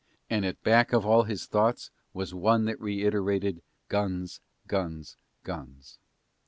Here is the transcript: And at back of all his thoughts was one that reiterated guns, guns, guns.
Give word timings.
And 0.31 0.45
at 0.45 0.63
back 0.63 0.93
of 0.93 1.05
all 1.05 1.25
his 1.25 1.45
thoughts 1.45 1.91
was 2.11 2.33
one 2.33 2.65
that 2.65 2.81
reiterated 2.81 3.61
guns, 3.87 4.39
guns, 4.67 5.15
guns. 5.43 5.99